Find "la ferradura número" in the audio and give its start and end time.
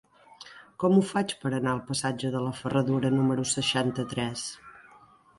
2.45-3.45